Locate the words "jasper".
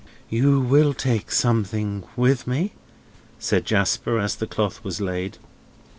3.65-4.17